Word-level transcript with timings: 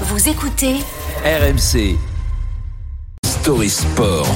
Vous 0.00 0.28
écoutez 0.28 0.74
RMC 1.24 1.96
Story 3.24 3.70
Sport. 3.70 4.26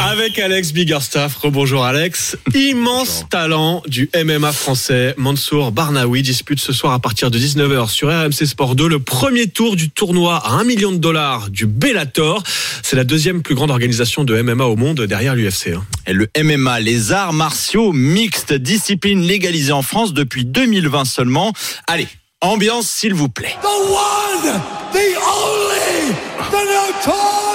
Avec 0.00 0.38
Alex 0.38 0.72
Biggerstaff, 0.72 1.36
rebonjour 1.36 1.84
Alex. 1.84 2.36
Immense 2.54 3.24
talent 3.30 3.82
du 3.86 4.10
MMA 4.14 4.52
français, 4.52 5.14
Mansour 5.16 5.72
Barnaoui 5.72 6.22
dispute 6.22 6.60
ce 6.60 6.72
soir 6.72 6.92
à 6.92 6.98
partir 6.98 7.30
de 7.30 7.38
19h 7.38 7.88
sur 7.88 8.08
RMC 8.08 8.46
Sport 8.46 8.74
2 8.76 8.88
le 8.88 8.98
premier 8.98 9.46
tour 9.46 9.76
du 9.76 9.90
tournoi 9.90 10.36
à 10.36 10.52
1 10.54 10.64
million 10.64 10.92
de 10.92 10.98
dollars 10.98 11.48
du 11.50 11.66
Bellator. 11.66 12.42
C'est 12.82 12.96
la 12.96 13.04
deuxième 13.04 13.42
plus 13.42 13.54
grande 13.54 13.70
organisation 13.70 14.24
de 14.24 14.40
MMA 14.42 14.64
au 14.64 14.76
monde 14.76 15.00
derrière 15.02 15.34
l'UFC. 15.34 15.68
hein. 15.74 15.84
Et 16.06 16.12
le 16.12 16.28
MMA, 16.42 16.80
les 16.80 17.12
arts 17.12 17.32
martiaux 17.32 17.92
mixtes, 17.92 18.52
discipline 18.52 19.22
légalisée 19.22 19.72
en 19.72 19.82
France 19.82 20.12
depuis 20.12 20.44
2020 20.44 21.04
seulement. 21.04 21.52
Allez, 21.86 22.08
ambiance 22.42 22.88
s'il 22.88 23.14
vous 23.14 23.28
plaît. 23.28 23.56
the 23.62 23.68
one, 23.68 24.60
the 24.92 25.16
only, 25.16 26.14
the 26.50 27.49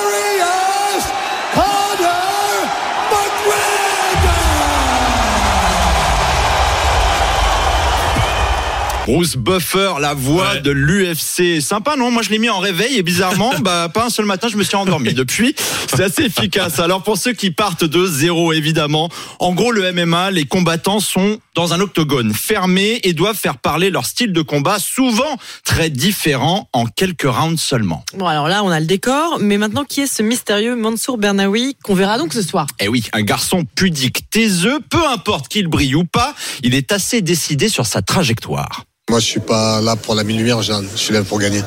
Bruce 9.05 9.35
Buffer, 9.37 9.93
la 10.01 10.15
voix 10.15 10.53
Ouais. 10.53 10.61
de 10.61 10.71
l'UFC. 10.71 11.61
Sympa, 11.61 11.95
non 11.95 12.09
Moi, 12.09 12.23
je 12.23 12.31
l'ai 12.31 12.39
mis 12.39 12.49
en 12.49 12.57
réveil 12.57 12.97
et 12.97 13.03
bizarrement, 13.03 13.53
bah, 13.61 13.87
pas 13.93 14.05
un 14.05 14.09
seul 14.09 14.25
matin, 14.25 14.47
je 14.51 14.57
me 14.57 14.63
suis 14.63 14.75
endormi. 14.75 15.13
Depuis, 15.13 15.53
c'est 15.93 16.01
assez 16.03 16.23
efficace. 16.23 16.79
Alors, 16.79 17.03
pour 17.03 17.15
ceux 17.17 17.33
qui 17.33 17.51
partent 17.51 17.83
de 17.83 18.07
zéro, 18.07 18.51
évidemment, 18.51 19.09
en 19.39 19.53
gros, 19.53 19.71
le 19.71 19.91
MMA, 19.91 20.31
les 20.31 20.45
combattants 20.45 20.99
sont 20.99 21.37
dans 21.53 21.73
un 21.73 21.79
octogone 21.81 22.33
fermé 22.33 22.99
et 23.03 23.13
doivent 23.13 23.37
faire 23.37 23.57
parler 23.57 23.91
leur 23.91 24.07
style 24.07 24.33
de 24.33 24.41
combat, 24.41 24.79
souvent 24.79 25.37
très 25.63 25.91
différent, 25.91 26.67
en 26.73 26.87
quelques 26.87 27.27
rounds 27.29 27.61
seulement. 27.61 28.03
Bon, 28.15 28.25
alors 28.25 28.47
là, 28.47 28.63
on 28.63 28.69
a 28.71 28.79
le 28.79 28.87
décor, 28.87 29.37
mais 29.39 29.59
maintenant, 29.59 29.83
qui 29.83 30.01
est 30.01 30.07
ce 30.07 30.23
mystérieux 30.23 30.75
Mansour 30.75 31.19
Bernaoui 31.19 31.77
qu'on 31.83 31.93
verra 31.93 32.17
donc 32.17 32.33
ce 32.33 32.41
soir? 32.41 32.65
Eh 32.79 32.87
oui, 32.87 33.03
un 33.13 33.21
garçon 33.21 33.65
pudique, 33.75 34.31
taiseux, 34.31 34.79
peu 34.89 35.05
importe 35.07 35.47
qu'il 35.47 35.67
brille 35.67 35.93
ou 35.93 36.05
pas, 36.05 36.33
il 36.63 36.73
est 36.73 36.91
assez 36.91 37.21
décidé 37.21 37.69
sur 37.69 37.85
sa 37.85 38.01
trajectoire. 38.01 38.83
Moi, 39.11 39.19
je 39.19 39.25
suis 39.25 39.39
pas 39.39 39.81
là 39.81 39.95
pour 39.95 40.15
la 40.15 40.23
mille 40.23 40.37
lumière, 40.37 40.63
je 40.63 40.73
je 40.73 40.97
suis 40.97 41.13
là 41.13 41.23
pour 41.23 41.37
gagner. 41.37 41.61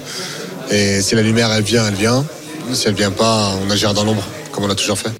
Et 0.73 1.01
si 1.01 1.15
la 1.15 1.23
lumière, 1.23 1.53
elle 1.53 1.63
vient, 1.63 1.87
elle 1.87 1.95
vient. 1.95 2.25
Si 2.73 2.89
elle 2.89 2.95
vient 2.95 3.13
pas, 3.13 3.53
on 3.65 3.71
agira 3.71 3.95
dans 3.95 4.05
l'ombre, 4.05 4.25
comme 4.51 4.65
on 4.65 4.71
a 4.71 4.75
toujours 4.75 4.99
fait. 4.99 5.13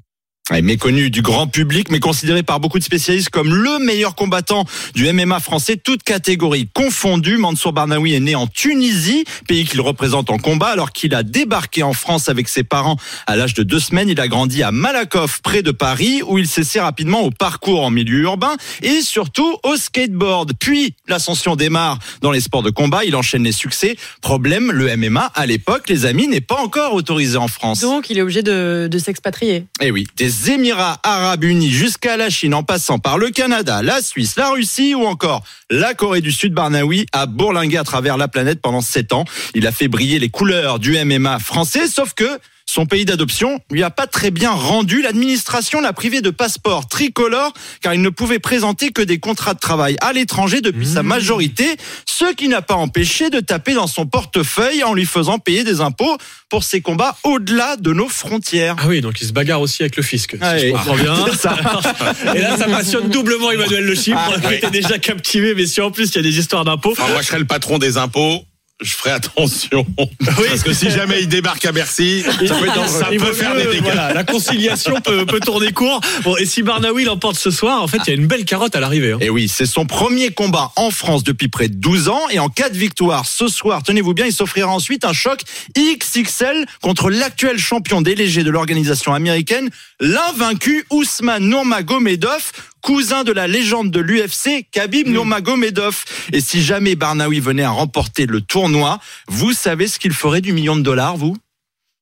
Est 0.57 0.61
méconnu 0.61 1.09
du 1.09 1.21
grand 1.21 1.47
public, 1.47 1.89
mais 1.91 1.99
considéré 1.99 2.43
par 2.43 2.59
beaucoup 2.59 2.79
de 2.79 2.83
spécialistes 2.83 3.29
comme 3.29 3.53
le 3.53 3.79
meilleur 3.79 4.15
combattant 4.15 4.65
du 4.95 5.11
MMA 5.11 5.39
français, 5.39 5.77
toutes 5.77 6.03
catégories 6.03 6.67
confondues. 6.73 7.37
Mansour 7.37 7.73
Barnaoui 7.73 8.13
est 8.13 8.19
né 8.19 8.35
en 8.35 8.47
Tunisie, 8.47 9.25
pays 9.47 9.65
qu'il 9.65 9.81
représente 9.81 10.29
en 10.29 10.37
combat, 10.37 10.67
alors 10.67 10.91
qu'il 10.91 11.13
a 11.13 11.23
débarqué 11.23 11.83
en 11.83 11.93
France 11.93 12.29
avec 12.29 12.47
ses 12.47 12.63
parents 12.63 12.97
à 13.27 13.35
l'âge 13.35 13.53
de 13.53 13.63
deux 13.63 13.79
semaines. 13.79 14.09
Il 14.09 14.19
a 14.19 14.27
grandi 14.27 14.63
à 14.63 14.71
Malakoff, 14.71 15.41
près 15.41 15.61
de 15.61 15.71
Paris, 15.71 16.21
où 16.25 16.37
il 16.37 16.47
s'essaie 16.47 16.79
rapidement 16.79 17.21
au 17.21 17.31
parcours 17.31 17.83
en 17.83 17.91
milieu 17.91 18.19
urbain 18.21 18.55
et 18.81 19.01
surtout 19.01 19.57
au 19.63 19.75
skateboard. 19.75 20.53
Puis, 20.59 20.95
l'ascension 21.07 21.55
démarre 21.55 21.99
dans 22.21 22.31
les 22.31 22.41
sports 22.41 22.63
de 22.63 22.69
combat. 22.69 23.05
Il 23.05 23.15
enchaîne 23.15 23.43
les 23.43 23.51
succès. 23.51 23.95
Problème, 24.21 24.71
le 24.71 24.95
MMA, 24.95 25.31
à 25.35 25.45
l'époque, 25.45 25.89
les 25.89 26.05
amis, 26.05 26.27
n'est 26.27 26.41
pas 26.41 26.59
encore 26.59 26.93
autorisé 26.93 27.37
en 27.37 27.47
France. 27.47 27.81
Donc, 27.81 28.09
il 28.09 28.17
est 28.17 28.21
obligé 28.21 28.41
de, 28.41 28.87
de 28.89 28.97
s'expatrier. 28.97 29.65
Eh 29.81 29.91
oui, 29.91 30.07
des 30.17 30.38
Émirats 30.47 30.99
arabes 31.03 31.43
unis 31.43 31.71
jusqu'à 31.71 32.15
la 32.15 32.29
Chine 32.29 32.53
en 32.53 32.63
passant 32.63 32.99
par 32.99 33.17
le 33.17 33.29
Canada, 33.29 33.81
la 33.81 34.01
Suisse, 34.01 34.35
la 34.37 34.51
Russie 34.51 34.95
ou 34.95 35.05
encore 35.05 35.43
la 35.69 35.93
Corée 35.93 36.21
du 36.21 36.31
Sud, 36.31 36.53
Barnaoui 36.53 37.05
a 37.11 37.25
bourlingué 37.25 37.77
à 37.77 37.83
travers 37.83 38.15
la 38.15 38.27
planète 38.27 38.61
pendant 38.61 38.81
sept 38.81 39.11
ans. 39.11 39.25
Il 39.53 39.67
a 39.67 39.71
fait 39.71 39.87
briller 39.87 40.19
les 40.19 40.29
couleurs 40.29 40.79
du 40.79 40.97
MMA 41.03 41.39
français, 41.39 41.87
sauf 41.87 42.13
que 42.13 42.39
son 42.71 42.85
pays 42.85 43.03
d'adoption 43.03 43.59
lui 43.71 43.81
a 43.81 43.89
pas 43.89 44.05
très 44.05 44.29
bien 44.29 44.51
rendu. 44.51 45.01
L'administration 45.01 45.81
l'a 45.81 45.91
privé 45.91 46.21
de 46.21 46.29
passeport 46.29 46.87
tricolore 46.87 47.51
car 47.81 47.95
il 47.95 48.01
ne 48.01 48.09
pouvait 48.09 48.37
présenter 48.37 48.91
que 48.91 49.01
des 49.01 49.17
contrats 49.19 49.55
de 49.55 49.59
travail 49.59 49.97
à 50.01 50.13
l'étranger 50.13 50.61
depuis 50.61 50.85
sa 50.85 51.01
majorité, 51.01 51.77
ce 52.05 52.31
qui 52.33 52.47
n'a 52.47 52.61
pas 52.61 52.75
empêché 52.75 53.31
de 53.31 53.39
taper 53.39 53.73
dans 53.73 53.87
son 53.87 54.05
portefeuille 54.05 54.83
en 54.83 54.93
lui 54.93 55.05
faisant 55.05 55.39
payer 55.39 55.63
des 55.63 55.81
impôts 55.81 56.15
pour 56.47 56.63
ses 56.63 56.81
combats 56.81 57.17
au-delà 57.23 57.75
de 57.75 57.91
nos 57.91 58.07
frontières. 58.07 58.75
Ah 58.79 58.85
oui, 58.87 59.01
donc 59.01 59.19
il 59.19 59.27
se 59.27 59.33
bagarre 59.33 59.61
aussi 59.61 59.81
avec 59.81 59.95
le 59.95 60.03
fisc. 60.03 60.35
Si 60.35 60.43
Ouais. 60.43 60.67
je 60.67 60.71
comprends 60.71 60.95
bien. 60.95 61.15
Ça. 61.35 61.55
Et 62.35 62.39
là, 62.39 62.55
ça 62.57 62.65
passionne 62.65 63.09
doublement 63.09 63.51
Emmanuel 63.51 63.83
Le 63.85 63.95
Chip. 63.95 64.15
Ah, 64.15 64.53
était 64.53 64.69
déjà 64.69 64.99
captivé, 64.99 65.55
mais 65.55 65.65
si 65.65 65.81
en 65.81 65.89
plus 65.91 66.09
il 66.11 66.15
y 66.15 66.19
a 66.19 66.21
des 66.23 66.37
histoires 66.37 66.65
d'impôts. 66.65 66.91
Enfin, 66.91 67.07
moi, 67.11 67.21
je 67.21 67.27
serais 67.27 67.39
le 67.39 67.45
patron 67.45 67.77
des 67.79 67.97
impôts. 67.97 68.43
Je 68.81 68.93
ferai 68.95 69.11
attention. 69.11 69.85
Parce 70.25 70.63
que 70.63 70.71
si 70.73 70.89
jamais 70.89 71.19
il 71.21 71.27
débarque 71.27 71.65
à 71.65 71.73
Bercy, 71.73 72.23
ça 72.23 72.31
peut, 72.37 72.47
ça 72.87 73.09
Il 73.11 73.19
peut 73.19 73.25
vaut 73.27 73.33
faire 73.33 73.53
mieux, 73.53 73.63
des 73.65 73.71
dégâts. 73.71 73.81
voilà, 73.83 74.13
la 74.13 74.23
conciliation 74.23 75.01
peut, 75.01 75.25
peut 75.25 75.41
tourner 75.41 75.73
court. 75.73 75.99
Bon, 76.23 76.37
et 76.37 76.45
si 76.45 76.63
Barnaoui 76.63 77.03
l'emporte 77.03 77.37
ce 77.37 77.51
soir, 77.51 77.83
en 77.83 77.87
fait, 77.87 77.97
il 78.05 78.09
y 78.09 78.11
a 78.11 78.15
une 78.15 78.27
belle 78.27 78.45
carotte 78.45 78.75
à 78.77 78.79
l'arrivée. 78.79 79.11
hein. 79.11 79.17
Et 79.19 79.29
oui, 79.29 79.49
c'est 79.49 79.65
son 79.65 79.85
premier 79.85 80.31
combat 80.31 80.71
en 80.77 80.91
France 80.91 81.25
depuis 81.25 81.49
près 81.49 81.67
de 81.67 81.75
12 81.75 82.07
ans. 82.07 82.21
Et 82.31 82.39
en 82.39 82.47
cas 82.47 82.69
de 82.69 82.77
victoire 82.77 83.25
ce 83.25 83.49
soir, 83.49 83.83
tenez-vous 83.83 84.13
bien, 84.13 84.25
il 84.25 84.33
s'offrira 84.33 84.69
ensuite 84.69 85.03
un 85.03 85.13
choc 85.13 85.41
XXL 85.77 86.65
contre 86.81 87.09
l'actuel 87.09 87.57
champion 87.57 88.01
des 88.01 88.15
légers 88.15 88.43
de 88.43 88.49
l'organisation 88.49 89.13
américaine, 89.13 89.69
l'invaincu 89.99 90.85
Ousmane 90.89 91.43
Nurmagomedov, 91.49 92.51
cousin 92.81 93.23
de 93.23 93.31
la 93.31 93.47
légende 93.47 93.91
de 93.91 93.99
l'UFC, 93.99 94.65
Khabib 94.71 95.07
Nurmagomedov. 95.07 96.03
Et 96.33 96.41
si 96.41 96.61
jamais 96.63 96.95
Barnaoui 96.95 97.39
venait 97.39 97.63
à 97.63 97.69
remporter 97.71 98.25
le 98.25 98.41
tournoi, 98.41 98.99
vous 99.27 99.53
savez 99.53 99.87
ce 99.87 99.99
qu'il 99.99 100.13
ferait 100.13 100.41
du 100.41 100.53
million 100.53 100.75
de 100.75 100.81
dollars, 100.81 101.17
vous? 101.17 101.37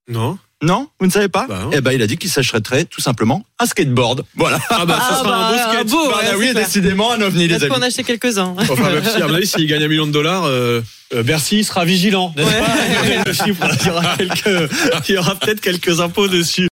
Non 0.09 0.37
non, 0.63 0.87
vous 0.99 1.05
ne 1.05 1.11
savez 1.11 1.27
pas? 1.27 1.45
Bah. 1.47 1.69
Eh 1.71 1.81
ben, 1.81 1.91
il 1.91 2.01
a 2.01 2.07
dit 2.07 2.17
qu'il 2.17 2.31
s'achèterait 2.31 2.85
tout 2.85 2.99
simplement 2.99 3.45
un 3.59 3.67
skateboard. 3.67 4.25
Voilà. 4.35 4.59
Ah 4.71 4.87
bah, 4.87 4.97
ce 5.07 5.13
Ah 5.13 5.17
sera 5.19 5.29
bah, 5.29 5.37
un 5.37 5.51
beau 5.51 5.55
un 5.59 5.71
skate. 5.71 5.87
beau, 5.87 6.05
ouais, 6.07 6.11
Barnaoui 6.13 6.45
c'est 6.45 6.49
est 6.49 6.53
décidément 6.55 7.11
un 7.11 7.21
ovni, 7.21 7.43
Il 7.43 7.49
les 7.51 7.61
a 7.61 7.65
amis. 7.67 7.75
en 7.75 7.81
acheter 7.83 8.03
quelques-uns. 8.03 8.55
Enfin, 8.57 8.89
même 8.89 9.03
si, 9.05 9.21
à 9.21 9.27
mon 9.27 9.35
avis, 9.35 9.45
s'il 9.45 9.67
gagne 9.67 9.83
un 9.83 9.87
million 9.87 10.07
de 10.07 10.11
dollars, 10.11 10.45
euh, 10.45 10.81
euh, 11.13 11.21
Bercy 11.21 11.63
sera 11.63 11.85
vigilant. 11.85 12.33
n'est-ce 12.35 12.47
Ouais. 12.49 12.59
pas? 13.17 13.23
Le 13.27 13.33
chiffre, 13.33 13.67
il 13.81 13.85
y 13.85 13.89
aura, 13.91 14.17
quelques- 14.17 14.71
il 15.09 15.13
y 15.13 15.17
aura 15.19 15.35
peut-être 15.35 15.61
quelques 15.61 15.99
impôts 15.99 16.27
dessus. 16.27 16.65